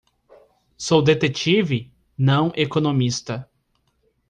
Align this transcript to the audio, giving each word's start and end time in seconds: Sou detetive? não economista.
Sou 0.75 0.99
detetive? 1.03 1.93
não 2.17 2.51
economista. 2.55 3.47